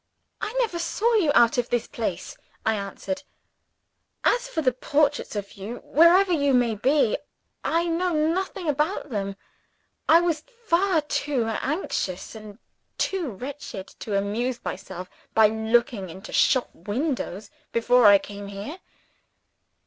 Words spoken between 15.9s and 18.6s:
into shop windows before I came